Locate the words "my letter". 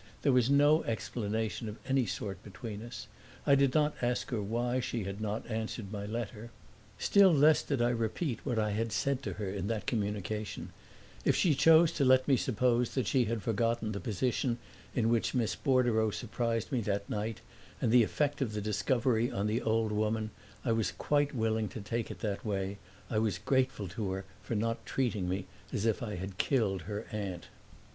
5.91-6.49